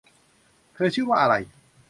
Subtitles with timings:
[0.73, 1.33] เธอชื่อว่าอะไร